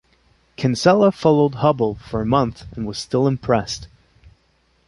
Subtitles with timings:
[0.57, 3.87] Kinsella followed Hubbell for a month and was still impressed.